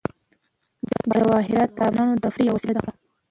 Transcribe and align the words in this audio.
جواهرات 1.13 1.69
د 1.73 1.73
افغانانو 1.77 2.13
د 2.15 2.19
تفریح 2.25 2.47
یوه 2.47 2.55
وسیله 2.57 2.81
ده. 2.85 2.91